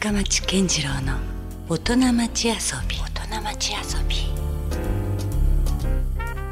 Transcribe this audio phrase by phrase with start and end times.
[0.00, 1.18] 深町健次郎の
[1.68, 2.54] 大人町遊
[2.88, 4.16] び大人町遊び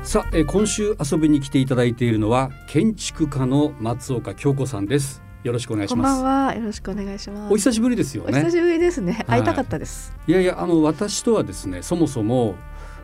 [0.06, 6.54] さあ、えー今週遊びに来ていただいているのは建築家の松岡京子さんですよろしくお願いしこんばますんは。
[6.56, 7.54] よろしくお願いします。
[7.54, 9.12] お久しぶりですよねお久しぶりですね。
[9.12, 10.12] はい会いたかったです。
[10.26, 12.54] いやいやあの私とはですねそもそも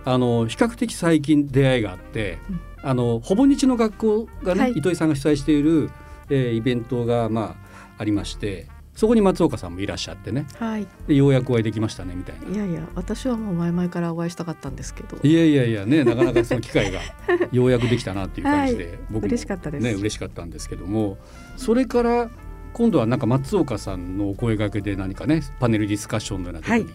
[0.05, 5.91] あの比較的最近出会いがあって、うんあのほぼ日の学校がね、はい糸井さんが主催している、
[6.29, 7.57] えーイベントがま
[7.97, 10.47] あありましてそこに松岡さんもいらっしゃってね。
[10.59, 10.87] はい。
[11.09, 12.49] でようやくお会いできましたねみたいな。
[12.49, 15.17] いやいや、私はもう前々からお会いしたかったんですけど。
[15.23, 17.01] いやいやいやねなかなかその機会が
[17.51, 18.99] ようやくできたなっていう感じで、はい。
[19.11, 19.83] 僕も嬉しかったです。
[19.83, 21.19] ね嬉しかったんですけども。
[21.57, 22.31] それから
[22.73, 26.91] 今度はなんか松岡さんのお声掛けで何かねパネルディスカッションのような時に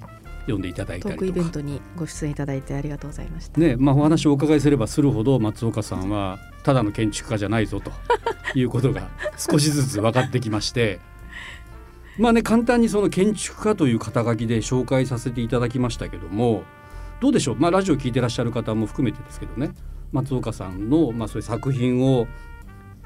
[0.48, 3.60] 呼んでいただいたりとか、クイベントにご出演いただいてありがとうございました。
[3.60, 7.92] ねまあ、お話をお伺いすればするほど松岡さんはただの建築家じゃないぞと
[8.56, 11.00] いうことが少しずつ分かってきまして
[12.20, 16.64] まあね簡単にその建築家という肩書きで紹介させていただきましたけども
[17.20, 19.72] どうでしょう、まあ、ラジオ聞いてらっしゃる方も含めてですけどね。
[20.12, 22.28] 松岡さんの、まあ、そういう作品を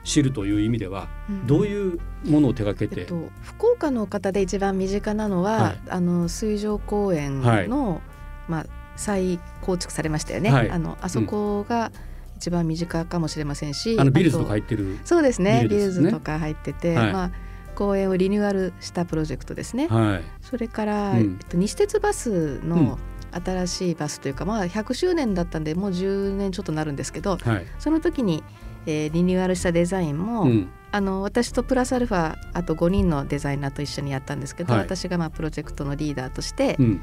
[0.03, 1.47] 知るという意味ではうん。
[1.47, 5.80] どういうものを手掛けて、えっと、福岡の方で一番身近なのは、はい。
[5.89, 8.02] あの水上公園の、
[8.48, 10.52] まあ再構築されましたよね。
[10.52, 10.70] はい。
[10.70, 11.92] あのあそこが
[12.38, 15.66] 一番身近かもしれませんし、あのビルズととか入ってるそうですね。
[15.67, 17.11] ビルズとか入ってて、はい。
[17.11, 17.31] まあ
[17.73, 19.88] 公園をリニューアルしたプロジェクトですね。
[19.88, 20.23] はい。
[20.41, 21.17] それから、うん。
[21.17, 22.97] えっと、西鉄バスの
[23.31, 27.65] 新しいバスというか、まあ100周年だったんでもう10年ちょっとなるんですけどはい。
[27.80, 28.43] その時に、
[28.85, 30.69] えーリニューアルしたデザインも、うん。
[30.91, 34.83] あの私とプラスアルファあと5人のデザイナーと一緒にやったんですけど、はい。
[34.83, 37.02] 私がまあプロジェクトのリーダーとして、うん、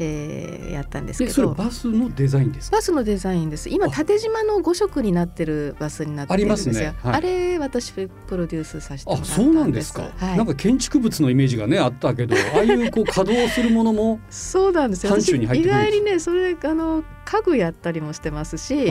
[0.00, 1.54] えーやったんですけど。
[1.54, 2.76] バスのデザインですか？
[2.78, 3.68] バスのデザインです。
[3.68, 3.90] 今あ。
[3.90, 6.72] 縦縞の5色になってるバスになってるんですよ。
[6.72, 6.94] ありますね。
[7.02, 7.14] はい。
[7.14, 15.12] あれ私プロデュースさせてあそうなんですか、はい、なんか建築物のイメージがねあったけど ああいうこう稼働するものもそうなんですよ。
[15.16, 18.90] 意疇に入ってくるんです外にねそれあの家具やったりもしてますし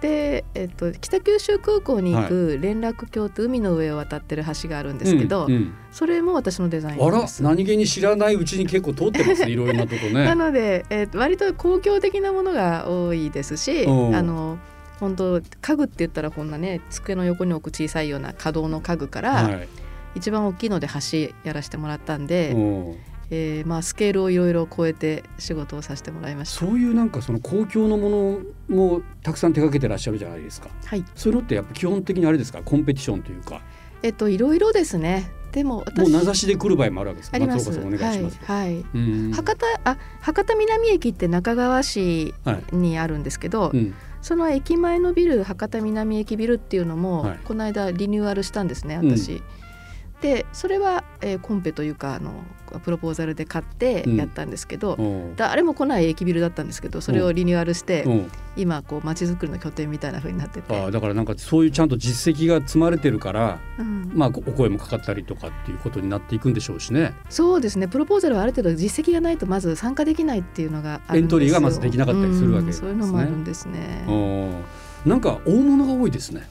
[0.00, 5.74] で、えっと、北九州空港に行く連絡橋って海の上を渡ってる橋があるんですけど、うんうん。
[5.90, 7.26] それも私のデザインあら。
[7.40, 10.24] 何気に知らないうちに結構通ってますね いろいろなとこね。
[10.24, 14.14] なので、えー割と公共的なものが多いですしうん。
[14.14, 14.58] あの
[15.00, 19.68] 本当家具って言ったらこんなね机の横に置く小さいような可動の家具から、はい。
[20.14, 22.54] 一番大きいので橋やらせてもらったんで、
[23.30, 26.64] えーまあ、スケールをいろいろ超えて仕事をさせてもらいました。
[26.64, 30.70] そういうなんかその公共のものもたくさん手掛けてらっしゃるじゃないですか。
[30.86, 31.04] はい。
[31.14, 32.62] そういうのってやっぱ基本的にあれですか？
[32.64, 33.60] コンペティションというか。
[34.02, 35.30] えっといろいろですね。
[35.52, 37.36] でもも私う名指しで来る場合もあるわけですか？
[37.36, 37.68] あります。
[37.68, 37.80] ます。
[38.44, 38.84] はい、はい。
[38.94, 39.32] うん。
[39.32, 42.76] 博多あ博多南駅って中川市はい。
[42.76, 43.94] にあるんですけど、うん。
[44.22, 47.38] その駅前のビル博多南駅ビルっていうのも、はい。
[47.44, 49.16] この間リニューアルしたんですねうん。
[49.16, 49.42] 私。
[50.20, 52.32] でそれは、えーコンペというかあの
[52.84, 54.16] プロポーザルで買ってうん。
[54.16, 58.30] やったんですけど、おー誰も来ない駅ビルだったんですけどそれをリニューアルして、うん。
[58.56, 64.10] 今こう街づくりの拠点みたいな風になってて、あーだからなんかそういうちゃんと実績が積まれてるから、うん。
[64.12, 67.14] まあ、お声もかかったりとかっていうことになっていくんでしょうしね。
[67.30, 67.86] そうですね。
[67.88, 71.18] プロポーザルはある程度実績がないとまず参加できないっていうのがあるんですよ。
[71.18, 72.90] エントリーがまずできなかったりするわけですね。
[72.90, 74.04] うんそういうのもあるんですね。
[75.06, 76.48] なんか大物が多いですね。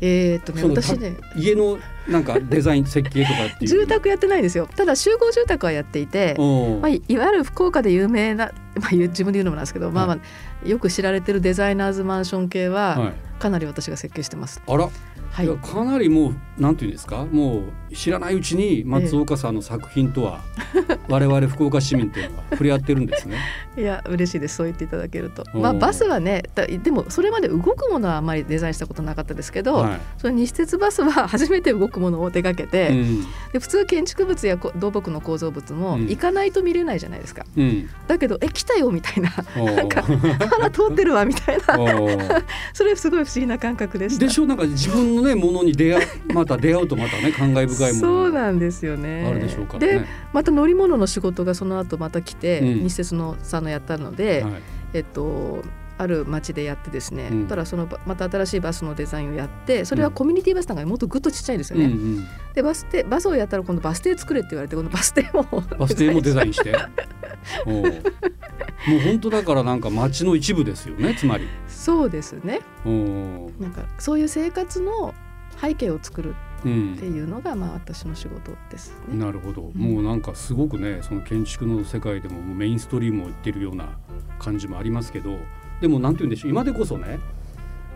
[0.00, 1.78] えーっとね私ね家の
[2.08, 3.68] なんかデザイン設計とかっていう。
[3.68, 6.34] 住宅やってないんですよただ集合住宅はやっていて、
[6.80, 13.12] まあ、いいわゆる福岡で有名な、まあ、自分で言うのもなんですけど、まあまあよく知られてるデザイナーズマンション系は、はい。
[13.38, 14.60] かなり私が設計してます。
[14.66, 14.84] あら、
[15.30, 17.24] はいかなりもうなんていうんですか？
[17.30, 20.40] もう知らないうちに松岡さんの作品とは
[21.10, 23.38] 我々福岡市民っていうのが触れ合ってるんですね。
[23.76, 24.56] いや嬉しいです。
[24.56, 25.44] そう言っていただけると。
[25.54, 30.00] まあバスはねだでもそれまで動くものはあまりデザインしたことなかったですけど、はい。
[30.18, 33.20] その西鉄バスは 初めて動くものを手掛けて、うん。
[33.52, 36.06] で普通建築物やこ土木の構造物もうん。
[36.08, 39.30] 行かないと見れないじゃないですか、うん、だけどえ来たよみたいな。
[39.74, 41.64] なんか腹通ってるわみたいな。
[42.72, 44.24] それすごい不思議な感覚でした。
[44.26, 44.46] でしょ？
[44.46, 49.26] なんか自分のねものに出会うまた出会うとまたね感慨深いものそうがなんですよね。
[49.28, 50.06] あるでしょうからでね。
[50.32, 52.88] また乗り物の仕事がその後また来て、うん。
[52.88, 54.52] 日鉄のさんのやったので、はい。
[54.94, 55.62] えっと
[55.98, 57.46] ある町でやってですね、うん。
[57.46, 61.86] たらそのまた新しいバスのデザインをやってそれはコミュニティバスなんかもっとぐっとちっちゃいんですよね。
[61.86, 65.44] うんうん、でバス停バスをやったら今度バス停作れって言われてこのバス停も
[65.78, 66.72] バス停も デザインして？
[67.66, 71.46] もう本当だからなんか街の一部ですよねつまり。
[71.68, 72.60] そうですね。
[72.86, 75.14] なんかそういう生活の
[75.60, 76.34] 背景を作る
[76.64, 79.16] うんっていうのがまあ私の仕事ですね。
[79.16, 83.98] なるほど、もうなんかすごくねその建築の世界でもメインストリームを言ってるような
[84.38, 85.38] 感じもありますけど
[85.80, 87.18] でもなんて言うんでしょう今でこそね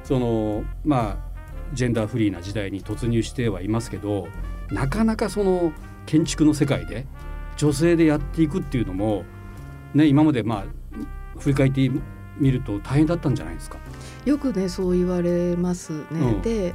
[0.03, 1.17] そのまあ
[1.75, 4.29] ジェンダーフリーな時代に突入してはいますけど
[4.71, 5.73] なかなかその
[6.07, 7.07] 建築の世界で
[7.57, 9.25] 女性でやっていくっていうのも
[9.95, 10.65] ね今までまあ
[11.39, 11.91] 振り返って
[12.39, 13.79] みると大変だったんじゃないですか？
[14.25, 16.05] よくねそう言われますね。
[16.13, 16.75] うんで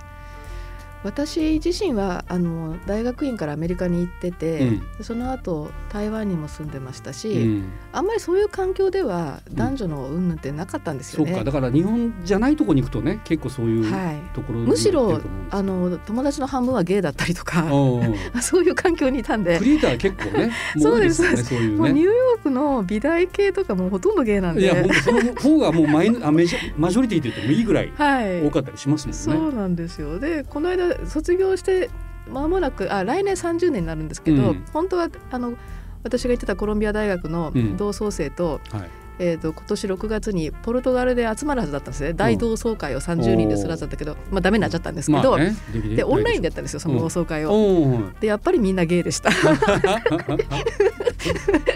[1.03, 4.81] 私自身はあの大学院からアメリカに行ってて、うん。
[5.01, 7.69] その後台湾にも住んでましたし、うん。
[7.93, 11.31] あんまりそういう環境では男女の云々ってなかったんですよね。
[11.31, 11.43] そうか。
[11.45, 14.17] だから日本じゃないとこに行くとね結構そういうはい。
[14.33, 17.65] ところにむしろあの友達の半分はゲイだったりとか
[18.41, 19.57] そういう環境にいたんで。
[19.57, 21.43] クリエイター結構ね もそうです。
[21.43, 21.77] そういうね。
[21.77, 24.63] もうニューヨークの美大系とかもうほとんどゲイなんで。
[24.63, 28.45] いや本当その方がもうマイあメジャマジョリティって言ってもいいぐらいはい。
[28.45, 29.39] 多かったりしますもんね。
[29.39, 30.19] そうなんですよ。
[30.19, 31.89] でこの間卒業して
[32.29, 34.65] 間もなくあ来年30年になるんですけど、うん。
[34.73, 35.55] 本当はあの
[36.03, 37.77] 私が行ってたコロンビア大学のうん。
[37.77, 38.89] 同窓生と,、はい。
[39.21, 42.13] えー、と今年6月にポルトガルで集まるはずだったんですね。
[42.13, 45.57] 大同窓会を30人でするはずだったけど、まあ、ダメになっちゃったんですけど、まあね
[45.95, 48.11] でオンラインでやでったんですよその同窓会を。
[48.21, 49.29] でやっぱりみんなゲイでした。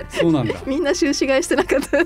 [0.10, 0.56] そうなんだ。
[0.65, 1.98] みんな終始買いしてなかった。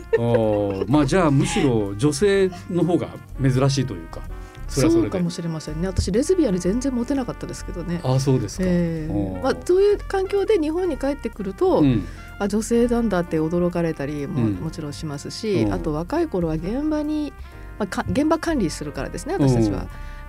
[0.88, 3.10] まあじゃあむしろ女性の方が
[3.40, 4.22] 珍しいというか
[4.68, 5.88] それはそそうかもしれませんね。
[5.88, 8.02] 私レズビアンに全然モテなかったですけどね。
[8.04, 9.40] ああそうですか、えおー。
[9.40, 12.06] ーまあ、そういう環境で日本に帰ってくると、うん。
[12.40, 14.54] あ女性なんだって驚かれたりも,、うん。
[14.56, 15.74] もちろんしますし、うん。
[15.74, 17.34] あと若い頃は現場に、
[17.80, 19.88] まあ、か現場管理するからですね私たちは。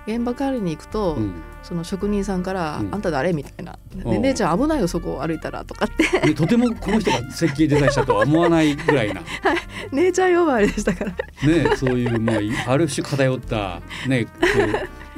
[0.09, 1.33] 現場管理に行くと、うん。
[1.61, 6.27] その職人さんから「うんあんた誰?」みたいな「おうで姉ちゃん危ないよそこを歩いたら」とかって。
[6.27, 9.21] でとてもこの人が設計デザインしたとは思わないぐらいな
[9.91, 11.11] 「姉ちゃん呼ばわりでしたから。
[11.11, 14.31] ねそういうまあいある種偏ったねこ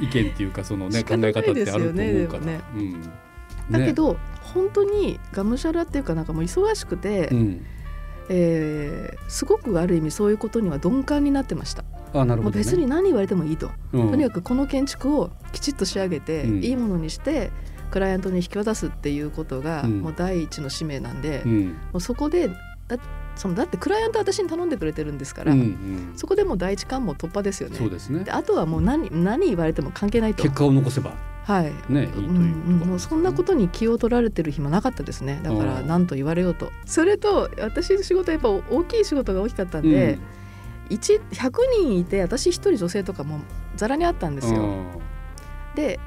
[0.00, 2.38] う意見っていうかそのね 考え方ってあると思うから。
[2.38, 2.60] よね。
[2.74, 3.02] うん。
[3.70, 7.66] だけ、ど、本当にがむしゃらっていうかなんかもう忙しくて、ねうん、
[8.28, 11.84] えーすごくある意味そういうことには鈍感になってました。
[12.14, 13.70] あなるほど、ね、別に何言われてもいいと。
[13.92, 16.64] うん、とにかくこの建築をきちっと仕上げて、うん。
[16.64, 17.50] いいものにして
[17.90, 20.00] クライアントに引き渡すっていうことが、うん。
[20.00, 21.76] もう第一の使命なんで、もうん。
[21.94, 22.50] うそこで
[22.88, 22.98] だ
[23.34, 27.78] そのだってクライアントは私に頼んでくれてるんですから、うんうん、そこでもう第一関門突破ですよね。
[27.78, 28.24] そうですね。
[28.24, 30.42] であとはもう何何言われても関係ないと。
[30.42, 31.12] 結果を残せば。
[31.44, 31.72] はい。
[31.88, 32.36] ねいいといううん
[32.82, 32.88] うん。
[32.88, 35.40] もうそんなことに気を取られてる暇なかったですね。
[35.42, 35.86] だからうん。
[35.86, 36.70] 何と言われようと。
[36.84, 40.41] それと私の仕事はやっぱ大きい仕事が大きかったんで、一
[40.98, 43.40] 100人いて私一人女性とかも
[43.76, 44.84] ざらにあったんですよ。
[45.74, 45.98] で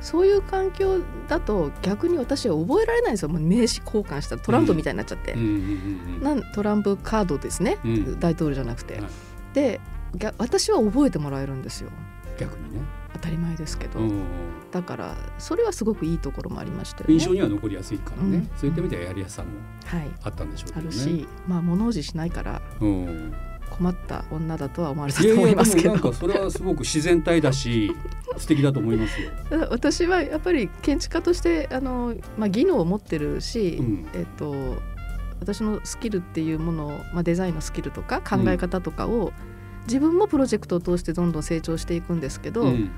[0.00, 0.98] そういう環境
[1.28, 3.28] だと逆に私は覚えられないんですよ。
[3.28, 5.40] 名刺交換したらトランプみたいになっちゃって、うん。
[5.40, 8.20] うんうんうんなんトランプカードですね、うん。
[8.20, 9.04] 大統領じゃなくて、はい。
[9.54, 9.80] で
[10.38, 11.90] 私は覚えてもらえるんですよ。
[12.36, 12.80] 逆にね、
[13.12, 14.24] 当たり前ですけど、うん
[14.72, 17.14] だからそれはすごくいいところもありましたよね。
[17.14, 18.50] 印象には残りやすいからね、うん。
[18.56, 19.50] そういった意味ではやりやすさも
[19.84, 20.10] はい。
[20.24, 20.86] あったんでしょうけどね。
[20.88, 22.60] あるし、まあ物おじしないから。
[22.80, 23.34] うん、
[23.72, 25.82] 困った女だとは思われたといやいや思いますけど。
[25.82, 27.94] でもなんかそれはすごく自然体だし
[28.36, 29.30] 素敵だと思いますよ。
[29.70, 34.06] 私はやっぱり建築家としてあの、まあ、技能を持ってるし、うん。
[34.14, 34.76] えっと、
[35.40, 39.32] 私のスキルっていうものを、まあ、デザインのスキルとか考え方とかを、
[39.86, 42.90] 自分もプロジェクトを通してどんどん成長していくんですけど、うん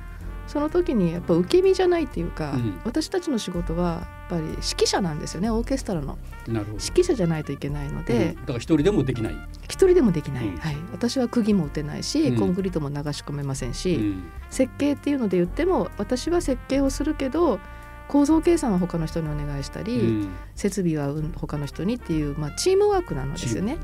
[0.47, 2.81] その時にやっぱ受け身じゃないっていうか、うん。
[2.85, 6.19] 私たちの仕事はやっぱり指揮者なんですよねオーケストラの。
[6.47, 8.05] 指揮者じゃないといけないのうん。
[8.05, 9.35] でだ、から一人でもできない。
[9.65, 12.39] 一人でもできない、うんはい、私は釘も打てないし、うん。
[12.39, 14.25] コンクリートも流し込めませんし、うん。
[14.51, 17.59] 設計っていうので言っても私は設計をするけど
[18.07, 20.29] 構造計算は他の人にお願いしたり、うん。
[20.55, 23.79] 設備はうん他の人にっていう、まあ、チームワークなのですよね。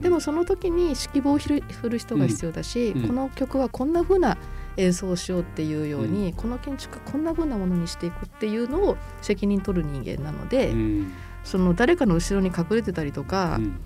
[0.00, 1.60] でもその時に指揮棒を振
[1.90, 4.38] る人が必要だし、この曲はこんな風な
[4.78, 11.12] 演奏をしようっていうように、この建築はこんな風なものにしていくっていうのを責任取る人間なので、うん
[11.44, 13.80] その誰かの後ろに隠れてたりとか、うん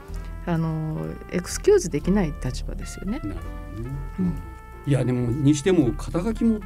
[0.44, 0.98] あの
[1.30, 3.20] エクスキューズできない立場ですよね。
[3.22, 3.96] なるほどね。
[4.18, 4.34] うん
[4.84, 6.60] いやでもにしても肩書きもいっ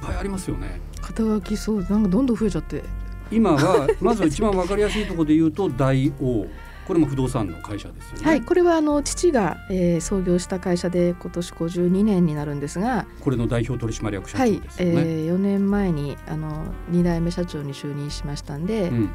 [0.00, 0.80] ぱいありますよね。
[1.00, 2.84] 肩書きそうなんかどんどん増えちゃって
[3.30, 6.46] 今はまず一番わかりやすいところで言うと大王
[6.88, 8.24] これも不動産の会社ですよね。
[8.26, 14.94] はい、これはあの父が、えー創業した会社で今年52年になるんですが、これの代表取締役社長はいで、すよね。
[15.02, 19.10] えー、4年前にあの2代目社長に就任しましたんで、うん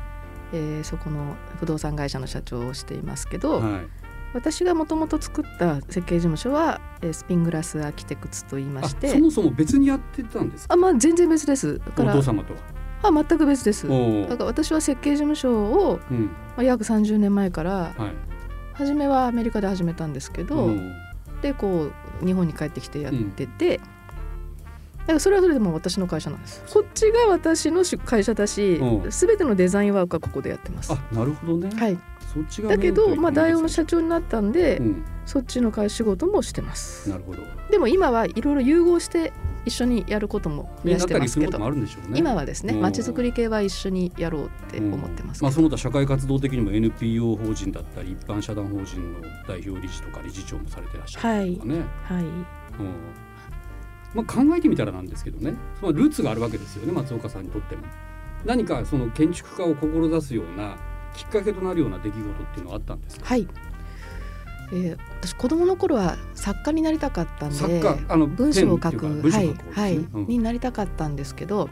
[0.53, 3.87] えーそこの不動産会社の社長をしていますけど、はい。
[4.35, 10.73] 私がもともと作った設計事務所は、えースピングラスアーキテクツと言いまあしてそもそも別にやってたんですか？
[10.73, 12.59] あまあ全然別ですだかおら父様とは？
[13.03, 13.88] あ全く別です。
[13.88, 13.93] だ
[14.38, 16.25] から私は設計事務所を、うん。
[16.25, 18.33] まあ、約30年前からはい。
[18.74, 20.72] 初めはアメリカで始めたんですけど、お
[21.41, 21.91] でこ
[22.22, 26.63] う日本に帰ってきてやってて、だからそれはそれでもう私の会社なんです。
[26.74, 29.07] こっちが私のし会社だしう。
[29.07, 30.93] ん全てのデザインワークはここでやってます。
[30.93, 31.69] あなるほどね。
[31.75, 32.00] はい。
[32.33, 35.03] そっちがだけど、まあ、大王の社社長になったんで、うん。
[35.25, 37.10] そっちの会仕事もしてます。
[37.10, 37.43] なるほど。
[37.69, 39.33] でも今はいろいろ融合して
[39.65, 41.46] 一緒にやることも増にやしてますけど。
[41.48, 42.20] こともあるんでしょうね。
[42.20, 42.82] 今はですねうん。
[42.82, 45.39] まちづくり系は一緒にやろうって思ってます。
[45.39, 52.24] けまあ、ど、その他社会活動的にも NPO 法人だったり一般社団法人の代表理事とか理事長もされてらっしゃるとかね、はい。
[52.24, 52.43] うん。
[54.13, 55.55] まあ、考えてみたらなんですけどね。
[55.79, 57.84] そのルーツがあるわけですよね松岡さんにとっても。
[58.46, 60.77] 何かその建築家を志すような
[61.15, 63.25] きっかけとなるような出来事っていうのはあったんですか？
[63.25, 63.48] はい、
[64.73, 67.55] えー私子供の頃は作家になりたかったんで
[68.35, 70.27] 文章を書くいうか文章はいはい、うん。
[70.27, 71.69] になりたかったんですけど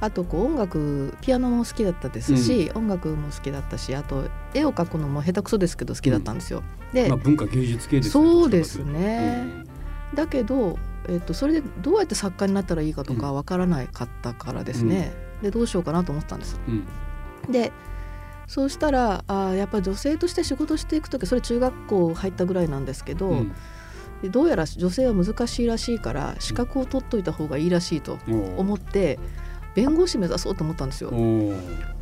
[0.00, 6.62] あとこう音楽ピアノも好きだったですし、音楽も好きだったしあと絵を描くのも下手くそですけど好きだったんですよ。
[6.92, 8.10] で、まあ、文化芸術系ですね。
[8.12, 9.44] そうですね。
[10.12, 16.60] うとだけど、えっとそれでどうやって作家になったらいいかとかわからないかったからですね、でどうしようかなと思ったんです。
[16.68, 17.52] うん。
[17.52, 17.72] で
[18.48, 23.54] そうしたらあーやっぱり女性として仕事していく時それ中学校入ったぐらいなんですけど、うん。
[24.22, 28.18] でどうやら女性は難しいらしいから資格を取っといた方がいいらしいと
[28.56, 29.20] 思って
[29.76, 31.12] 弁護士目指そうと思ったんですよ。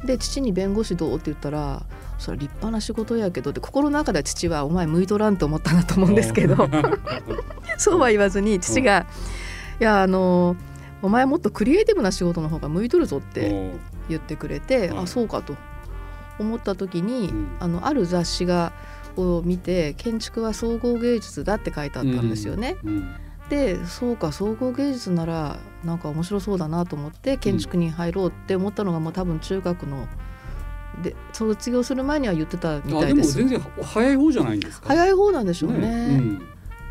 [0.05, 1.85] で父に弁護士どうって言ったら
[2.19, 6.57] それ立派な仕事やけどって心の中では父はお前向いとらんと思ったなと思うんですけど
[7.76, 9.07] そうは言わずに父が
[9.79, 10.57] 「いやあの
[11.03, 13.73] お前もっとクリエイティブな仕事の方が向いとるぞ」って
[14.09, 15.00] 言ってくれて、うん。
[15.00, 15.55] あそうかと
[16.38, 18.73] 思った時に、うんあのある雑誌が
[19.16, 22.76] を見て「建築は総合芸術だ」って書いてあったんですよね。
[22.85, 23.09] うん
[23.49, 30.09] でそうか総合芸術ならなんか面白そうだなと思って建築に入ろうって思ったのがもう多分中学の
[31.00, 33.35] で卒業する前には言ってたみたいです。
[33.35, 34.88] 全然早い方じゃないんですか。
[34.88, 35.78] 早い方なんでしょうね。
[36.19, 36.43] うん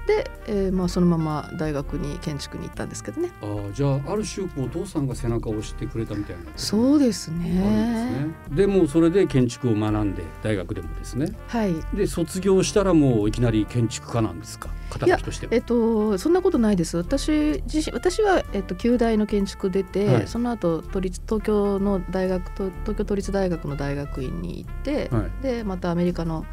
[0.08, 3.32] で、えーまあ、そのまま大学に建築に行ったんですけどね。
[3.42, 7.50] あーじゃあある種お父さんが背中を押してくれたみたいなそうですね。
[7.50, 8.28] ですね。
[8.52, 11.32] でもうそれで建築を学んで大学でもですね。
[11.48, 11.74] はい。
[11.96, 14.70] で卒業したらもういきなり建築家なんですか？
[14.92, 15.54] 肩書きとしては。
[15.56, 25.44] えっと、そんなことないです私自身私は、えっと、旧大の建築出て、はいその後都立東京の大学と東京都立大学の大学院に行って、はい。
[25.44, 26.46] でまたアメリカの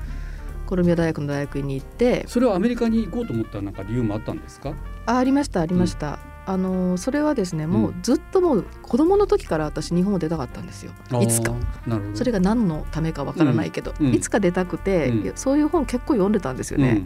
[0.72, 4.72] コロンビア大学の大学院に行ってそれはアメリカに行こうと思ったなんか理由もあったんですか？
[5.04, 11.52] あありましたありました、あのそれはですねもうずっともう子供の時から私日本を出たかったんですよいつか。
[12.14, 17.04] それが何のためかわからないけど、うんうんいつか出たくて、そういう本結構読んでたんですよね、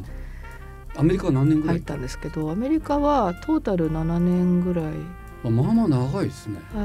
[0.94, 1.00] うん。
[1.00, 1.78] アメリカは何年ぐらい？
[1.78, 1.84] 入っ？
[1.84, 4.92] たんですけどアメリカはトータル7年ぐらい
[5.44, 6.60] あまあまあ長いですね。
[6.72, 6.82] は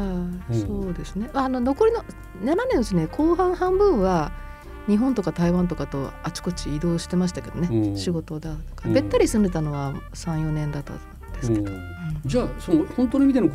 [0.50, 1.30] い、うんそうですね。
[1.36, 2.00] あの残りの
[2.42, 3.06] 7年ですね。
[3.06, 4.32] 後半半分は
[4.92, 7.70] 日本とか台湾とかとあちこち移動してましたけどね。
[7.72, 11.72] うん仕事だとか、うんべったり住んでたのは3、4年だったんですけど。
[12.26, 13.50] じゃあその本当の意味での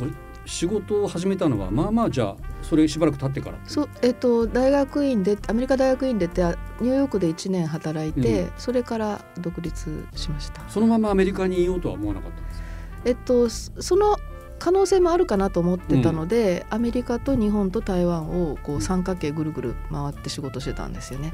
[0.45, 3.57] 仕事を始めたのはまあまあじゃあそれしばらく経ってから。
[3.65, 10.61] そうえっと大学院でアメリカ大学院出てあニューヨークで1年働いて、うんそれから独立しました。
[10.69, 12.65] そのままアメリカにいようとは思わなかったんですか？
[13.05, 14.17] えっとそその
[14.59, 21.31] 可能性もあるかなと思ってたので、アメリカと日本と台湾をこう三角形ぐるぐる回って仕事してたんですよね。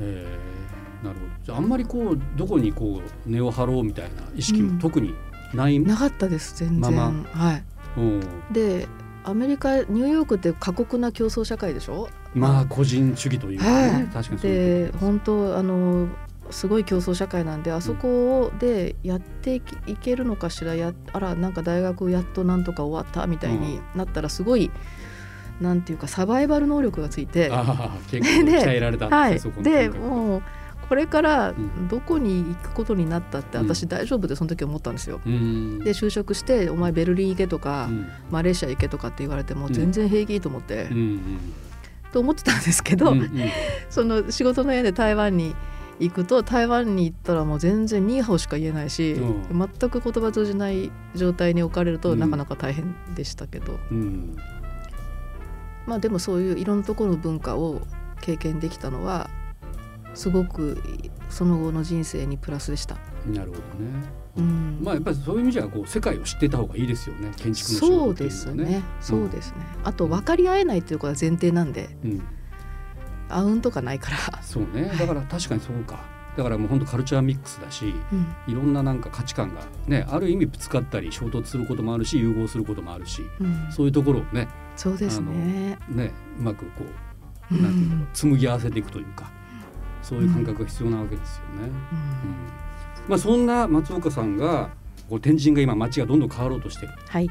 [1.03, 1.32] なるほど。
[1.44, 5.13] じゃああんまりこうどこにこう根を張ろうみたいな意識も特に
[5.53, 5.80] ない？
[5.80, 7.30] なかったです全然、まま。
[7.32, 7.63] はい。
[7.98, 8.01] う。
[8.01, 8.88] んで
[9.25, 12.10] アメリカニューヨークって過酷な競争社会でしょ？
[12.34, 14.08] まあ個人主義というかね、はい。
[14.08, 16.08] 確かにで本当あの
[16.52, 24.72] すごい競争社会なんであそこでやっていけるのかしらやあらなんか大学やっとなんとか終わったみたいになったらすごい、
[25.62, 27.50] なんていうかサバイバル能力がついて、
[28.12, 29.40] 結構で鍛えられたんですね、はい。
[29.40, 30.44] そこ、のでもう
[30.90, 31.88] これからん。
[31.88, 33.68] どこに行くことになったってうん。
[33.68, 35.22] 私大丈夫でその時思ったんですよ。
[35.26, 35.80] うん。
[35.80, 38.08] で就職して「お前ベルリン行け」とか、うん。
[38.30, 41.22] マレーシア行けとかって言われても全然平気と思って、うんうん。
[42.12, 43.32] と思ってたんですけど、うんうん。
[43.90, 45.56] その仕事の縁で台湾に
[46.03, 54.36] 行くと台湾に行ったらもう全然ニーハオしか言えないし、うん全く言葉通じない状態に置かれるとうんなかなか大変でしたけど、うん
[55.86, 57.81] まあでもそういういろんなところの文化を
[58.22, 59.29] 経験できたのは
[60.13, 60.81] すごく
[61.29, 62.98] その後の人生にプラスでした。
[63.25, 64.24] なるほどね。
[64.38, 68.75] うんまあやっぱりそういう意味じゃこう世界を知ってた方がいいですよね建築の仕そ事うでっていうのはね。
[69.01, 69.19] すね。
[69.19, 69.57] そうですね。
[69.83, 72.24] あと分かり合えないということは前提なんで、うん、
[73.30, 74.18] あうんとかないから。
[74.42, 74.92] そうね。
[74.98, 76.00] だから確かにそうか。
[76.36, 78.25] だからもう本当カルチャーミックスだしうん。
[78.48, 83.72] いろんななんか価値観がねある意味ぶつかったり衝突することもあるし融合することもあるしうん。
[83.72, 85.77] そういうところをねそうですね。
[85.89, 86.84] ねうまくこ
[87.51, 89.32] ううなんていうのん紡ぎ合わせていくというか
[90.01, 91.50] そういう感覚が必要なわけですよね。
[91.63, 91.72] うん。
[93.08, 94.70] まあ、そんな松岡さんが
[95.10, 97.30] こう天神が今街がどんどん変わろうとしているはい。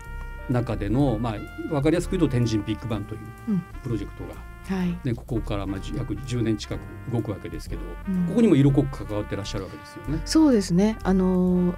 [0.51, 1.35] 中での、まあ、
[1.71, 3.63] 分かりやすく言うと天神ビッグバンといううん。
[3.83, 4.35] プロジェクトが、
[4.69, 4.99] はい。
[5.05, 6.81] ね、ここからまあじ約10年近く
[7.13, 10.23] 動くわけですけど、うんここにも色濃く関わってらっしゃるわけですよね。
[10.25, 10.97] そうですね。
[11.03, 11.77] あのー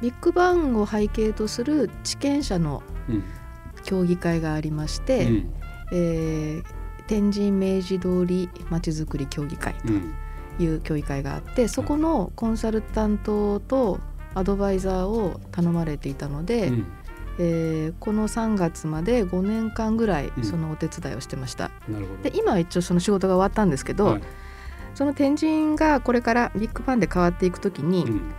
[0.00, 3.24] ビッグバンを背景とする地権者のうん
[3.84, 5.52] 協議会がありまして、うん
[5.92, 10.14] えー天神明治通りまちづくり協議会うん
[10.56, 13.98] という協議会があってそこのコンサルタントと
[14.34, 16.86] アドバイザーを頼まれていたので、うん
[17.38, 20.44] えーこの3月まで5年間ぐらいうん。
[20.44, 21.70] そのお手伝いをしてました。
[21.88, 22.22] なるほど。
[22.30, 24.22] で今は一応その仕事が終わったんですけど、はい。
[24.94, 28.34] その天神がこれからビッグバンで変わっていくときに、うん。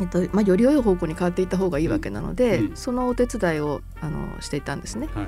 [0.00, 2.76] えっとまあ、より良い方向に変わっていった方がいいわけなので、うん。
[2.76, 5.08] そのお手伝いをあのしていたんですね。
[5.14, 5.26] はい。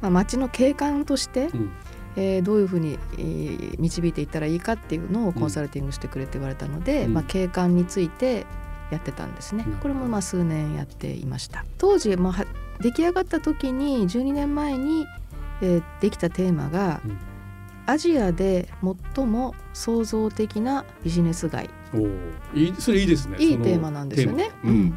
[0.00, 1.70] まあ、町の景観として、うん。
[2.16, 7.14] えーどういうふうに、えー導いていったらいいかっていうのをコンサルティングしてくれって言われたので、うん。
[7.14, 8.46] まあ、景観について
[8.90, 9.64] やってたんですね。
[9.80, 11.64] これもまあ数年やっていました。
[11.78, 12.46] 当時、まあ、は
[12.80, 15.06] 出来上がった時に12年前に、
[15.60, 17.18] えーできたテーマが、うん。
[17.86, 18.68] アジアで
[19.14, 21.70] 最も創造的なビジネス街。
[21.94, 22.30] おー。
[22.54, 23.38] いいそれいいですね。
[23.38, 24.50] いいテーマなんですよね。
[24.62, 24.94] うん。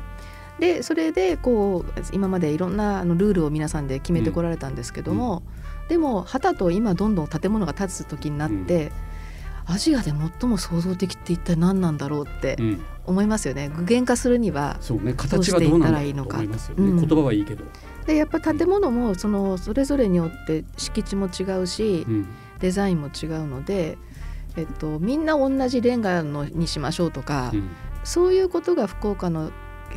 [0.60, 5.41] でそれでこう今までいろんなあのルールを皆さんで決めてこられたんですけども、
[5.89, 8.91] でもはたと今どんどん建物が建つ時になって、
[9.65, 13.70] アジアで最も創造的って一体何なんだろうってうん思いますよね。
[13.70, 14.77] 具現化するには。
[14.81, 15.13] そうね。
[15.13, 16.39] 形はどうしていったらいいのか。
[16.39, 17.63] 言葉はいいけど。
[18.05, 22.27] でやっぱ建物もそのそれぞれによって敷地も違うしうん。
[22.60, 23.98] デザインも違うので、
[24.55, 27.70] えっと、みんな同じレンガのにしましょうとか、うん。
[28.03, 29.51] そういうことが福岡の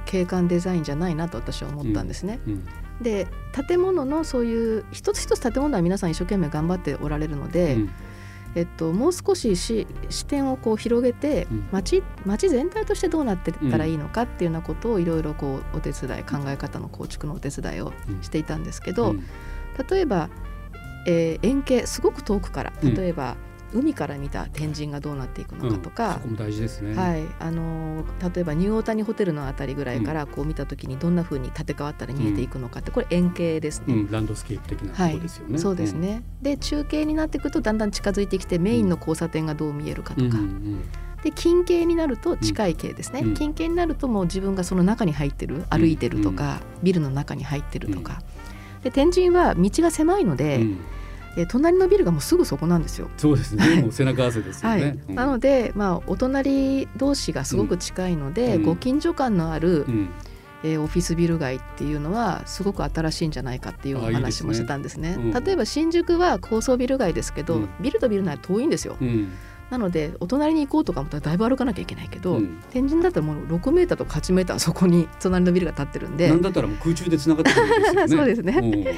[0.06, 2.40] 景観デザインじゃないなと私は思ったんですね。
[2.46, 2.64] うん。
[3.02, 3.26] で
[3.68, 7.90] 建物のそういう一つ一つ建物は皆さん一生懸命頑張っておられるので、うん
[8.54, 11.68] えっと、もう少しし視点をこう広げて、うん。
[11.72, 18.22] 町町全体としてどうなってったらいいのかっていうようなことをいろいろこうお手伝い考え方の構築のお手伝いをうん。
[18.22, 19.24] していたんですけど、うん。
[19.90, 20.30] 例えば、
[21.06, 22.94] えー円形すごく遠くからうん。
[22.94, 23.36] 例えば、
[23.74, 26.94] 海から見た天神がどうなっていくのかとかそ、こも大事ですね。
[26.94, 33.94] はいあのー例えばニューオータニホテルのあたりぐらいからこう見た時にどんな風に建て替わったら見えていくのかってこれ円形ですね。
[33.94, 35.58] うんランドスケープ的なとこですよね。
[35.58, 40.84] そうですね、で中継になっていくとだんだん近づいてきてメインの交差点がどう見えるかとか、うんうん
[41.24, 43.34] で近景になると近い景ですね、うん。
[43.34, 48.20] 近景になるともう自分がその中に入ってる歩いてるとか、ビルの中に入ってるとか、
[48.82, 50.66] で天神は道が狭いのうで、
[51.36, 53.08] んえ隣のビルがもうすぐそこなんですよ。
[53.16, 53.82] そうですね。
[53.82, 54.98] もう背中合わせですよはい。
[55.08, 58.62] なので、まあ、お隣同士がすごく近いので、うん。
[58.62, 60.08] ご近所感のある、うん。
[60.62, 65.16] えーオフィスビル街っていうのはすごく新しいんじゃないかっていう話もしてたんですね。
[65.18, 65.44] うん。
[65.44, 67.68] 例えば新宿は高層ビル街ですけど、うん。
[67.80, 68.96] ビルとビルの間遠いんですよ。
[69.68, 72.62] うんなのでお隣に行こうとか思ったらだいぶ歩かなきゃいけないけど、うん。
[72.70, 76.28] 天神だったらもう6メーターとか8メーターそこに隣のビルが建ってるんで。
[76.28, 78.08] なんだったらもう空中で繋がってるんですよね。
[78.16, 78.96] そうですね。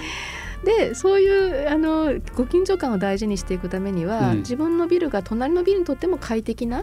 [0.64, 4.38] でそういうあのご近所感を大事にしていくためには、うん。
[4.38, 6.82] 自分のビルが隣のビルにとっても快適な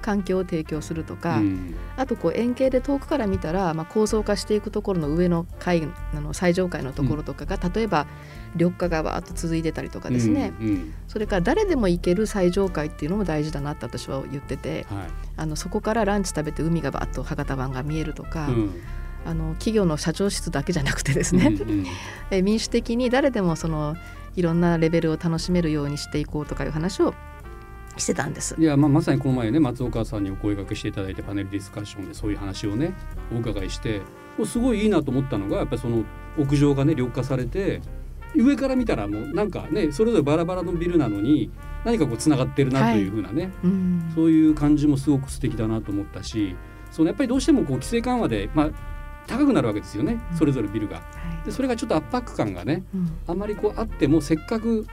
[0.00, 1.74] 環境を提供するとか、うん。
[1.96, 5.82] あとこう円形で遠くから見たら、まあ、高層化していくところの上の階
[6.14, 8.06] あの最上階のところとかが、例えば
[8.54, 15.06] 緑化がわーっと続いてたりとかですね、うんうんそれから誰でも行ける最上階っていうのも大事だなって私は言っててはい。
[15.36, 18.82] あのそこからランチ食べて海がバーッと博多湾が見えるとか、うん。
[19.24, 21.86] あの企業の社長室だけじゃなくてですね、うんうん
[22.32, 23.96] え民主的に誰でもその
[24.34, 27.14] いろんなレベルを楽しめるようにしていこうとかいう話を
[27.96, 28.56] してたんです。
[28.58, 28.64] い。
[28.64, 32.92] やまあまさにこの前ね松岡さんにお声掛けしていただいてパネルディスカッションでそういう話をね
[33.32, 34.02] お伺いして
[34.44, 36.04] すごいいいなと思ったのがやっぱりその
[36.36, 37.80] 屋上がね緑化されて
[38.36, 41.50] 上から見たらもうなんかねそれぞれバラバラのビルなのに
[41.84, 43.06] 何かこうつながってるなとい。
[43.08, 44.12] うふうなね、うん。
[44.14, 46.56] そういう感じもすごく素敵だなと思ったし
[46.90, 48.70] そのやっぱりどうしてもこう規制緩和で、まあ、
[49.26, 50.96] 高くなるわけですよねそれぞれビルが。
[50.96, 51.02] は
[51.42, 51.46] い。
[51.46, 53.12] でそれがちょっと圧迫感がねうん。
[53.26, 54.86] あまりこうあってもせっかく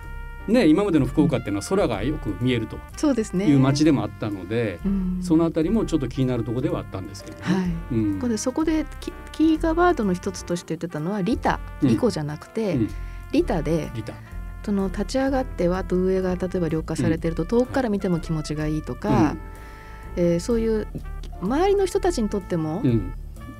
[0.47, 3.47] ね今までの福岡っていうのは空がよく見えるとそうですね。
[3.47, 5.19] いう街でもあったので、うん。
[5.21, 7.43] そのあたりもちょっと気になるところではあったんですけどね。
[7.43, 7.71] はい。
[7.93, 8.13] うん。
[8.15, 11.89] ここでそこでキキーガワードの一つとして言ってたのはリタうん。
[11.89, 12.89] リコじゃなくて、うん
[13.31, 13.91] リタで
[14.63, 19.35] その立ち上がってわと上が例えば緑化されてると遠くから見ても気持ちがいいとか、
[20.15, 20.87] えーそういう
[21.41, 22.91] 周りの人たちにとってもうん。
[22.91, 23.13] うん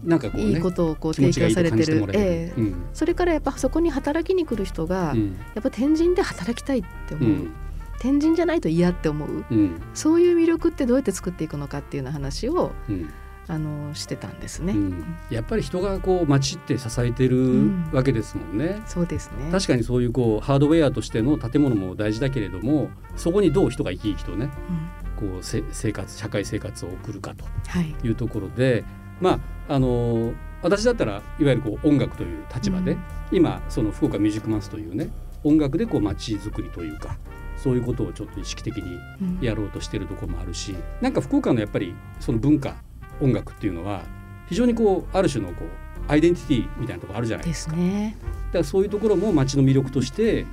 [0.03, 1.97] なんかこうねいいことをこう提供されてる。
[1.97, 2.11] える。
[2.13, 2.59] ええ。
[2.59, 2.85] うん。
[2.91, 5.37] それからやっぱそこに働きに来る人が、うん。
[5.53, 7.53] やっぱ天神で働きたいって思う、うん。
[7.99, 9.45] 天神じゃないと嫌って思う。
[9.51, 9.81] うん。
[9.93, 13.09] そういう魅力ってどうやって作っていくのかっていうような話をうん
[13.47, 14.73] あのしてたんですね。
[14.73, 18.81] うんやっぱり人がこう街って支えてるんわけですもんね。
[18.85, 19.51] そうですね。
[19.51, 24.49] 確かにそういうこうハードウェアとしての建物も大事だけれどもそこにどう人が生き生きとね
[25.21, 27.93] うんこうせ生活社会生活を送るかとはい。
[28.03, 28.83] いうところで
[29.19, 32.99] まああの私だったらいわゆるこう音楽という立場で、うん
[33.33, 35.09] 今その福岡ミュージックマンスというね
[35.45, 37.17] 音楽でこう街づくりというか
[37.55, 38.83] そういうことをちょっと意識的に
[39.21, 42.75] うんやろうとしてるところもあるしなんか福岡のやっぱりその文化
[43.21, 44.03] 音楽っていうのは
[44.47, 45.67] 非常にこうある種のこう
[46.07, 47.73] アイデンティティみたいなところあるじゃないでですか。
[47.73, 48.17] すね。
[48.47, 50.45] だからそういうところも街の魅力として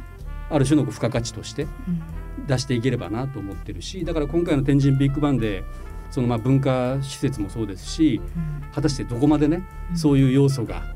[0.51, 2.03] ある種の付加価値としてうん
[2.47, 5.65] 出していければなと思ってるしだから今回の天神ビッグバンで
[6.11, 10.95] そのまあ文化施設もそうですしうん果たしてどこまでねうんそういう要素が、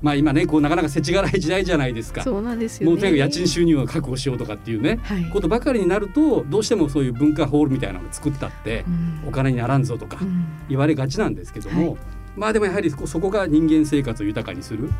[0.00, 2.22] まあ今ねこうなかなか世知辛い時代じゃないですか。
[2.22, 2.90] そうなんですよね。
[2.92, 5.24] もうとにかく家賃収入を確保しようとかっていうねはい。
[5.30, 12.00] ことばかりになるとどうしてもそういう文化ホールみたいなのを作ったってうんお金にならんぞとかうん言われがちなんですけども、はい
[12.36, 14.92] まあでもやはりそこが人間生活を豊かにするうん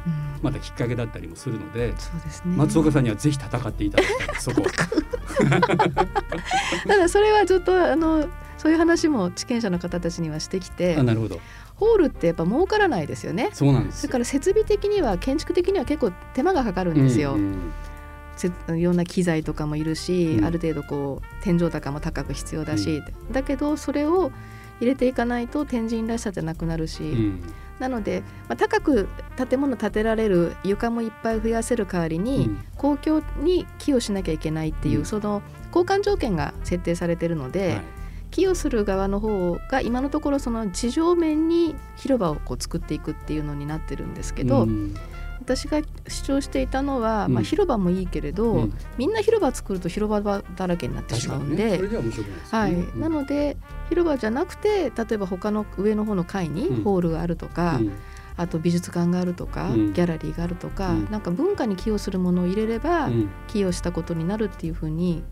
[0.43, 1.95] またきっかけだったりもするのでね。
[2.57, 4.63] 松岡さんにはぜひ戦っていただきたいそこ
[6.87, 11.41] ただそれはずっとあのそういう話も地権者の方たちにはしてきてあなるほど
[11.79, 13.51] ホールってやっぱ儲からないですよね。
[13.53, 13.95] そうなんです。
[13.95, 17.35] よそれから設備的には建築的には結構手間がかかるんですよ。
[17.35, 17.73] うんうん
[18.39, 20.45] せいろんな機材とかもいるし、うん。
[20.45, 24.31] ある程度こう天井高も高く必要だし、だけどそれを
[24.81, 27.43] 入れていかないと天神らしさじゃなくなるし、うん。
[27.81, 32.65] なので、まあ、高く建物建てられる床もいっぱい増やせる代わりに、うん。
[32.77, 35.05] 公共に寄与しなきゃいけないっていう、うん。
[35.05, 35.43] その
[35.75, 37.98] 交換条件が設定されてるので、はい
[38.31, 44.95] 寄与する側の方が今のところその地上面に広場をこう作っていくっていうのになってるんですけど、うん。
[45.41, 47.35] 私が主張していたのは、うん。
[47.35, 48.73] まあ、広場もいいけれど、うん。
[48.99, 51.81] みんな広場作ると広場だらけになってしまうんで。
[52.51, 53.57] はいなので
[53.89, 56.83] 広場じゃなくて例えば他の上の方の階にうん。
[56.83, 57.93] ホールがあるとか、うん。
[58.37, 59.93] あと美術館があるとか、うん。
[59.95, 61.11] ギャラリーがあるとか、うん。
[61.11, 63.31] なんか文化に寄与するものを入れれば、うん。
[63.47, 65.23] 寄与したことになるっていうふうに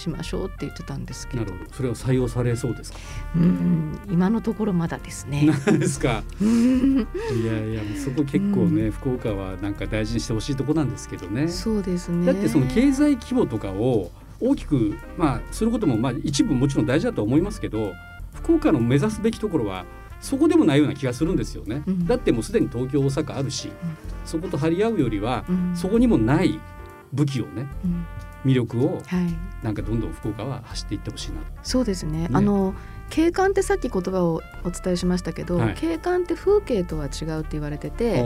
[0.00, 1.52] しましょうって言ってたんですけど。
[1.72, 2.98] それは採用されそうですか？
[3.36, 5.46] うん今のところまだですね。
[5.66, 6.22] 何ですか？
[6.40, 6.98] うん。
[6.98, 7.06] い
[7.46, 11.48] やいやそこ結構ね、福岡はなんか大事にしてほしいとこなんですけどね。
[11.48, 12.26] そうですね。
[12.26, 14.10] だってその経済規模とかを
[14.40, 17.92] 大きくまあすることもまあ一部もちろん大事だとは思いますけど
[18.32, 19.84] 福岡の目指すべきところは
[20.20, 22.06] そこでもないような気がするんですよね、うん。
[22.06, 23.70] だってもうすでに東京大阪あるし、
[24.24, 25.76] そこと張り合うよりは、うん。
[25.76, 26.58] そこにもない
[27.12, 28.06] 武器をねうん
[28.44, 29.64] 魅力をはい。
[29.64, 31.46] なんかどんどん福岡は走っていってほしいなと。
[31.62, 32.22] そうですね。
[32.22, 32.28] ね。
[32.32, 32.74] あの
[33.10, 35.74] 景観ってさっき言葉をお伝えしましたけど、はい。
[35.74, 38.24] 景観って風景とは違うって言われてて、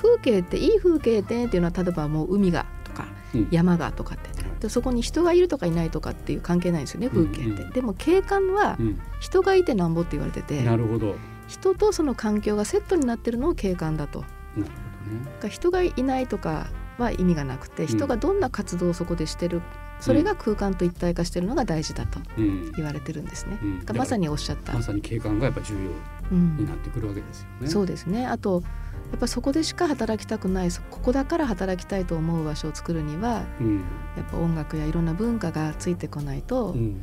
[0.00, 3.48] 風景っていい風景ってっていうのは例えばもう海がとかうん。
[3.50, 4.30] 山がとかって。
[4.60, 7.60] でそこに人がいるとかいないとかっていう関係ないんですよね風景って、うん。
[7.60, 9.00] うんでも景観はうん。
[9.20, 11.06] 人がいてなんぼって言われててなるほど。
[11.08, 11.18] なる
[11.48, 14.20] 人とその環境がセットになってるのを景観だと。
[14.20, 14.26] ほ
[14.60, 15.48] どね。
[15.48, 16.68] 人がいないとか
[17.00, 19.62] は意味がなくて人がどんな活動をそこでしてる、
[19.98, 22.72] それが空間と一体化してるのが大事だとうん。
[22.76, 23.78] 言われてるんですね、うん。
[23.80, 25.90] だからまさにおっしゃった、まさに景観がやっぱ重要
[26.30, 27.68] うんになってくるわけですよね。
[27.68, 28.26] そうですね。
[28.26, 28.62] あと
[29.10, 33.78] やっぱそこでしか働きたくないそここだから働きたいと思う場所を作るにはうん。
[34.16, 37.02] やっぱ音楽やいろんな文化がついてこないとうん。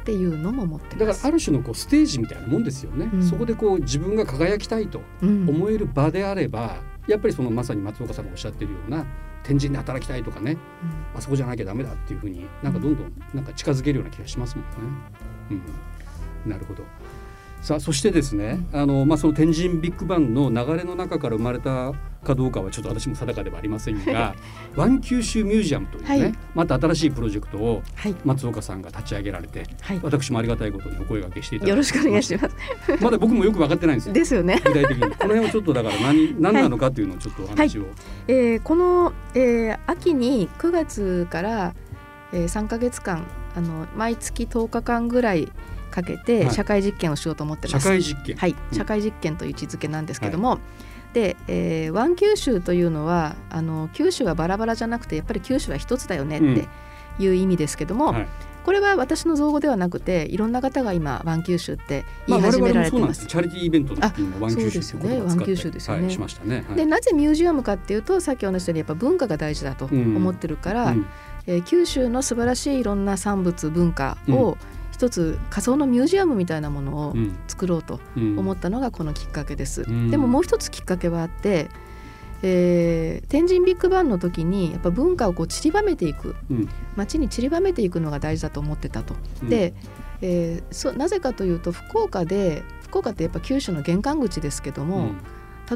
[0.00, 1.18] っていうのも持ってだから。
[1.22, 3.22] ある種のこうステージみたいなもんですよね、うん。
[3.22, 5.48] そこでこう自分が輝きたいとうん。
[5.48, 9.04] 思える場であれば、やっぱりそのまさに松岡さんがおっしゃってるような
[9.42, 10.56] 天神で働きたいとかね
[11.14, 14.70] あそこじゃなきゃダメだっていうふうになんかどんどんなんか近づけるような気がしますもんね。
[16.44, 16.82] うん、なるほど。
[17.60, 24.34] さあそしてですね、あのまあ、その天神ビッグバンの流れの中から生まれたかどうかはちょっと私も定かではありませんが
[24.76, 26.34] ワン九州ミュージアムというね、はい。
[26.54, 32.56] また新しいプロジェクトをはい、松岡さんが立ち上げられてはい、私もありがたいことにお声掛けしていただよろしくお願いします。
[33.00, 34.14] まだ僕もよく分かってないんですよ。
[34.14, 34.60] ですよね。
[34.64, 35.00] 具体的に。
[35.02, 37.86] この辺をちょっとだから何 何なのかっていうのをちょっとお話を、
[38.28, 41.74] えーこの、えー秋に9月から、
[42.32, 45.52] えー、3か月間あの毎月10日間ぐらい
[45.90, 46.54] かけてはい。
[46.54, 47.88] 社会実験をしようと思ってま社す。
[47.88, 48.76] 会実験、はい、うん。
[48.76, 50.58] 社会実験という位置づけなんですけども、
[51.14, 56.68] で、えー、 One 九州というのはあの九州はバラバラじゃなくてやっぱり九州は一つだよねって
[57.22, 58.26] いう意味ですけども、はい。
[58.64, 63.08] これは私の造語ではなくていろんな方が今 One 九州って言い始められていま。
[63.08, 63.20] です。
[63.20, 65.20] すチャリティーイベントの時にも One 九州っていうですよね。
[65.20, 66.02] One 九州ですよね。
[66.02, 66.64] はい、しましたね。
[66.68, 66.76] はい。
[66.76, 71.06] でなぜミュージアムかっていうとさっきお話したようにやっぱ文化が大事だと思ってるから、うん。
[71.46, 74.56] えー九州の素晴らしいいろんな産物文化を
[75.06, 77.36] 一つ仮想のミュージアムみたいなものをうん。
[77.48, 78.38] 作ろうとうん。
[78.38, 79.82] 思ったのがこのきっかけです。
[79.82, 80.10] うん。
[80.10, 81.68] でももう一つきっかけはあって、
[82.42, 86.34] えー天神ビッグバンの時にやっぱ文化をこう散りばめていく。
[86.50, 86.68] うん。
[86.96, 89.14] 街に散りばめていくのが大事だと思ってたと。
[89.42, 89.48] うん。
[89.48, 89.74] で、
[90.20, 95.12] えーそなぜかというと福岡で福岡ってやっぱ九州の玄関口ですけども、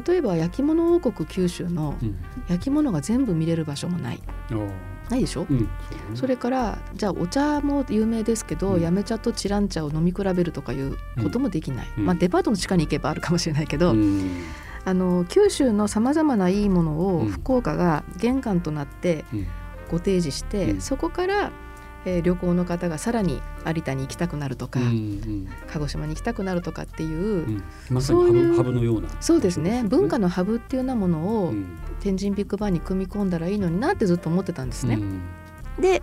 [0.07, 2.17] 例えば焼き物王国九州のうん。
[2.47, 4.19] 焼き物が全部見れる場所もない。
[4.51, 4.69] うん
[5.09, 5.69] ないでしょ、うん。
[6.15, 8.81] それからじゃあお茶も有名ですけど、うん。
[8.81, 12.05] やめ茶とチラン茶を飲み比べるとかいうこともできない、うん。
[12.05, 14.43] まあ、デパートの地下に行けばあるかもしれないけど、うん。
[14.85, 17.27] あの九州のさまざまないいものをうん。
[17.29, 19.47] 福岡が玄関となってうん。
[19.91, 20.81] ご提示して、うん。
[20.81, 21.51] そこから、
[22.05, 25.47] えー旅行の方がさらに有田に行きたくなるとか、うんうん。
[25.67, 27.63] 鹿児島に行きたくなるとかっていう、うん。
[27.89, 29.09] まさにハブハブのような。
[29.19, 29.83] そうですね。
[29.85, 31.53] 文化ののハブっていうようなものを、
[31.99, 34.99] 天神ビッグバンに組み込んだらいいのになってずっと思ってたんですね。
[35.79, 36.01] で、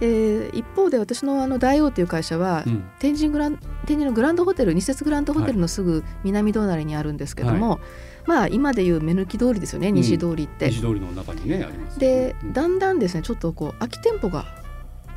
[0.00, 2.84] えー一方で私のあの大王という会社は、うん。
[2.98, 7.80] 天神グラン天神のグランドホテル二節グランドホテルのすぐ南隣にあるんですけども、
[8.26, 10.68] まあ今でいう目抜き通りですよね西通りって。
[10.68, 12.52] 西通りの中にねありますでうん。
[12.52, 14.44] だんだんですねちょっとこう空き店舗が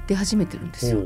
[0.09, 1.05] 出始めてるんですよ。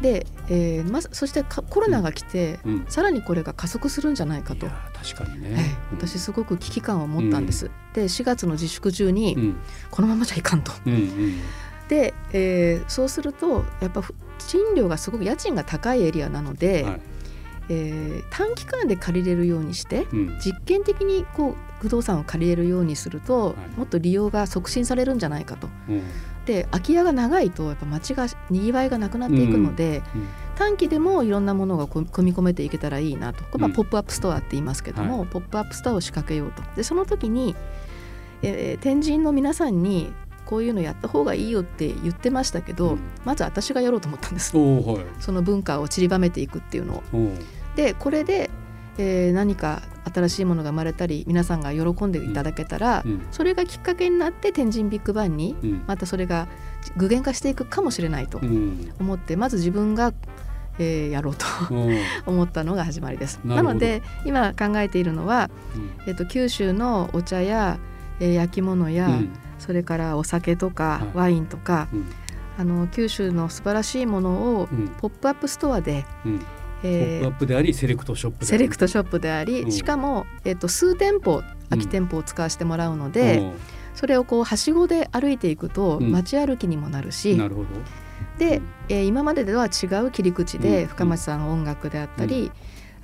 [0.00, 2.84] で、えーまずそしてかコロナが来て、うん。
[2.88, 4.66] さらにこれが加速するんじゃないかと。
[4.94, 5.70] 確かにね、はいうん。
[5.98, 7.70] 私すごく危機感を持ったんです。
[7.94, 9.56] で4月の自粛中に、うん。
[9.90, 10.72] このままじゃいかんと。
[10.86, 11.34] うんうん。
[11.88, 17.00] で、えーそうするとやっぱふ賃料がすごく家賃が高いエリアなので、はい。
[17.68, 20.38] えー短期間で借りれるようにしてうん。
[20.44, 23.54] 実験的にこう不動産を借りれるようにすると、はい。
[23.78, 25.68] もっと利用が促進されるんじゃないかと。
[26.46, 33.42] うんで空き家が長いとやっぱ街がにぎわいがなくなっていくので、うん短期でもいろんなものがこ組み込めていけたらいいなと。
[33.58, 33.72] まあうん。
[33.72, 36.62] ポップアップストアって言いますけども、はポップアップストアを仕掛けようと。
[36.76, 37.56] でその時に、
[38.42, 40.12] えー天神の皆さんに
[40.44, 42.98] こういうのやった方がいいよって言ってましたけど、うん。
[43.24, 44.56] まず私がやろうと思ったんです。
[44.56, 45.06] はい。
[45.20, 47.02] その文化を散りばめていくっていうのを。
[47.74, 48.50] でこれで、
[48.98, 53.22] えー何か新しいものが生まれたり皆さんが喜んでいただけたら、うん。
[53.30, 55.82] それがきっかけになって天神ビッグバンにうん。
[55.86, 56.48] またそれが
[56.96, 58.92] 具現化していくかもしれないとうん。
[58.98, 60.12] 思ってまず自分が、
[60.78, 61.44] えーやろうと
[62.26, 63.40] 思ったのが始まりです。
[63.44, 65.90] なので今考えているのは、うん。
[66.08, 67.78] えっと九州のお茶や、
[68.20, 69.28] えー焼き物や、うん。
[69.58, 71.16] それからお酒とか、はい。
[71.16, 72.04] ワインとかうん。
[72.58, 74.88] あの九州の素晴らしいものをうん。
[74.88, 76.38] ポップアップストアで、うん。
[76.38, 76.44] ポ
[76.82, 78.46] えーップアップでありセレクトショップであり。
[78.46, 79.72] セレクトショップであり、うん。
[79.72, 83.52] しかも、えっと数店舗空き店舗を使わせてもらうので、おー
[83.94, 86.10] それをこうはしごで歩いていくとうん。
[86.12, 87.68] 街歩きにもなるし、なるほど。
[88.38, 88.64] で、うん。
[88.88, 90.62] えー今まででは違う切り口うん。
[90.62, 92.50] で深町さんの音楽であったり、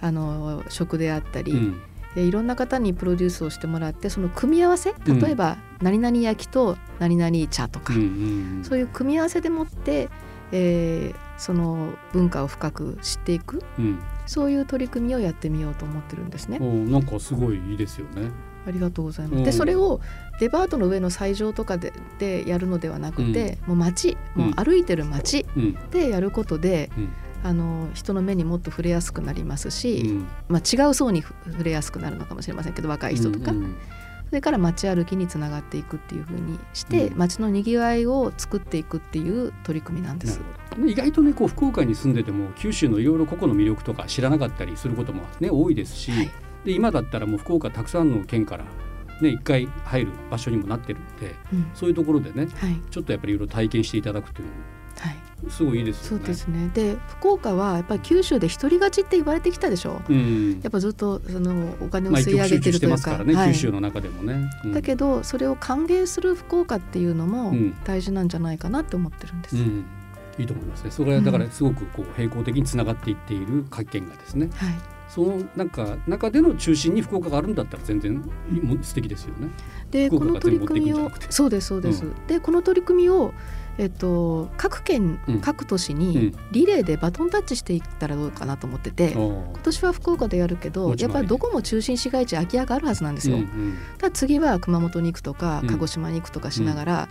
[0.00, 1.80] あの食であったり、うん。
[2.16, 5.20] えーいろんな方にプロデュースをしてもらってその組み合わせうん。
[5.20, 8.04] 例えば何々焼きと何々茶とか、うんう
[8.60, 8.64] ん。
[8.64, 10.08] そういう組み合わせでもって、
[10.52, 13.98] えーその文化を深く知っていくうん。
[14.26, 16.58] そういう取り組みをやってみようと思ってるんですね。
[16.58, 18.30] なんかすごいいいですよね。
[18.66, 19.44] ありがとうございまうん。
[19.44, 19.46] す。
[19.46, 20.00] でそれを
[20.40, 25.78] デパートの上の斎場とかででやるのではなくて、もう街もう歩いてる街うん。
[25.90, 27.08] でやることで、うん。
[27.44, 30.26] あの人の目にもっと触れやすくなりますし、うん。
[30.48, 33.76] まあ、違う層にふ触れやすくなるのかもしれませんけど若い人とか、うんうん
[34.28, 37.16] それから街歩きにつながっていくっていうふうにして、うん。
[37.16, 40.42] 街のにぎわいを作っていくっていう取り組みなんです
[40.86, 46.30] 意外とねこう福岡に住んでても九州のいろいろ個々の魅力とか知らなかったりすることもね多いですし、はい。
[46.64, 48.64] で今だったらもう福岡たくさんの県から
[49.20, 51.70] ね一回入る場所にもなってるんでうん。
[51.74, 52.76] そういうところでねはい。
[52.90, 54.54] ちょっとやっぱりいろいろ体験していただくっていうの
[54.98, 56.24] はい、もすごいいいですよね。
[56.24, 56.70] そうですね。
[56.74, 60.02] で福岡はやっぱり九州で一人勝ちって言われてきたでしょ？
[60.08, 60.60] うん。
[60.60, 63.52] やっぱずっとそのお金を吸い上げててるというか、ね、はい。
[63.52, 64.50] 九州の中でもね。
[64.64, 64.72] うん。
[64.72, 67.76] だけどそれを歓迎する福岡っていうのもうん。
[67.84, 69.56] 大事なんじゃないかなって思ってるんです。
[69.56, 69.84] うん、
[70.38, 70.90] いいと思いますね。
[70.90, 74.48] それはだからすごくこう並行的につながっていっている各県がですね。
[74.54, 74.98] はい。
[75.08, 79.48] そのなんか中での中心に福岡があるんだったら全然もう素敵ですよね。
[79.90, 83.32] でこの取り組みをそうですそうです、うでこの取り組みを、
[83.78, 85.40] えっと、各県、うん。
[85.40, 85.98] 各都市うん。
[85.98, 93.36] にリレーでバトンタッチしていったらどうかなと思ってて、お今年は福岡でやるけどやっぱりどこも中心市街地空き家があるはずなんですよ。
[93.36, 93.78] うんうん。
[93.96, 95.68] ただ次は熊本に行くとかうん。
[95.68, 97.08] 鹿児島に行くとかしながら、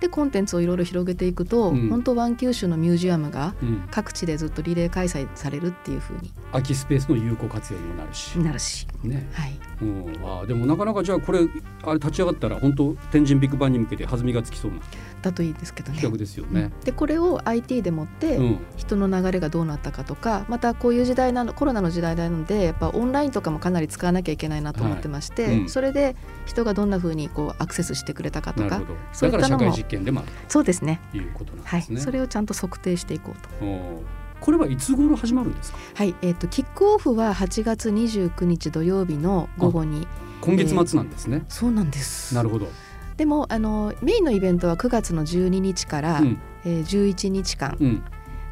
[0.00, 8.38] でコンテンツをいろいろ広げていくと、うん本当湾九州のミュージアムがうん各地でずっとリレー開催されるっていう風に空きスペースの有効活用にもなるし。
[8.38, 9.28] なるし、ね。
[9.32, 11.40] はい、うん、あーでもなかなかじゃあこれ
[11.82, 14.78] あれ立ち上がったら本当天神ビッグバンに向けて弾みがつきそうな
[15.22, 15.96] だといいですけどね。
[15.96, 16.70] 企画ですよね。
[16.84, 28.80] でこれを IT でもって、うん人の流れがどうなったかとかまたこういう時代なのコロナの時代なのでやっぱオンラインとかもかなり使わなきゃいけないなと思ってまして、はいうんそれで人がどんな風にこうアクセスしてくれたかとか。
[29.12, 32.00] そういったのも験でもあるそうですねということなんはいですね。
[32.00, 33.48] それをちゃんと測定していこうと。
[34.40, 35.78] これはいつ頃始まるんですか？
[35.94, 40.06] はい、えっ、とキックオフは8月29日土曜日の午後に
[40.40, 41.44] 今月末なんですね。
[41.48, 42.68] そうなんですなるほど。
[43.16, 48.02] でもあのメインのイベントは9月の12日から、うんえー11日間うん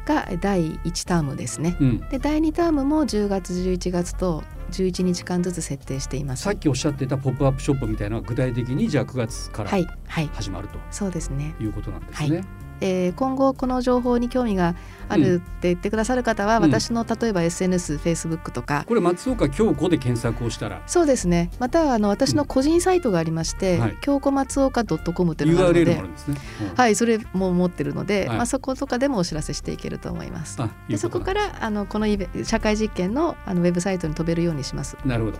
[0.07, 1.75] が第1タームですね。
[1.79, 1.99] うん。
[2.09, 6.43] で第2タームも10月11月と11日間ずつ設定しています。
[6.43, 11.55] さっきおっしゃってたポップアップショップみたいなのは具体的にじゃあ9月からはいはい始まるとそうですね。
[11.59, 12.43] いうことなんですね。
[12.81, 14.75] えー今後この情報に興味が
[15.09, 16.63] あるって言ってくださる方は、うん。
[16.63, 18.85] 私の例えば SNS、Facebook とか。
[18.87, 20.81] これ松岡京子で検索をしたら。
[20.85, 21.49] そうですね。
[21.59, 23.97] またはあの私の個人サイトがありまして、はい。
[24.01, 26.37] 京子松岡 .com っていうのがあるの URL もであるんですね。
[26.69, 26.75] うん。
[26.75, 28.37] はい、それも持ってるので、はい。
[28.37, 30.57] まあ、そことかでもお知らせしていけると思います。
[30.89, 34.97] でそことからあのこのイベ社会実験のあのウェブサイトに飛べるようにします。
[35.05, 35.39] なるほど。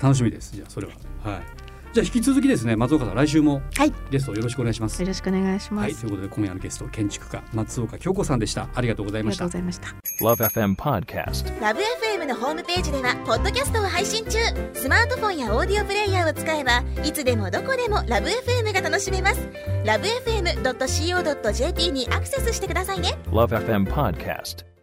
[0.00, 0.92] 楽しみですじゃあそれは。
[1.22, 5.84] はいじゃあ引き続きですね松岡さん来週もはい、ゲストよろしくお願いしますよろしくお願いします。
[5.84, 10.08] はいということで今夜のゲスト建築家松岡京子さんでしたありがとうございましたありがとうございました。
[10.24, 11.60] Love FM Podcast.
[11.60, 14.38] ラブ f m のホームページではポッドキャストを配信中
[14.74, 19.48] スマートフォンやオーディオプレイヤーを使えばいつでもどこでもラブ f m が楽しめます
[19.84, 24.77] ラブ FM.co.jp にアクセスしてくださいね Love FM Podcast.